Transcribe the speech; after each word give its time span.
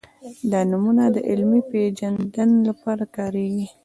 دا 0.51 0.59
نومونه 0.71 1.03
د 1.15 1.17
علمي 1.29 1.61
پېژند 1.69 2.53
لپاره 2.69 3.03
کارېږي. 3.15 3.67